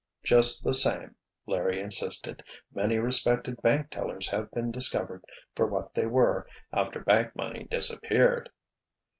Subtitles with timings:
[0.23, 1.15] "Just the same,"
[1.45, 7.35] Larry insisted, "many respected bank tellers have been discovered for what they were after bank
[7.35, 8.49] money disappeared."